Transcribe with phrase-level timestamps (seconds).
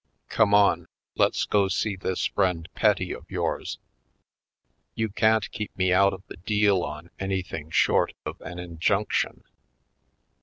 [0.29, 2.67] Come on— let's go see this friend.
[2.73, 3.77] Petty, of 3^ours.
[4.95, 9.43] You can't keep me out of the deal on anything short of an injunction."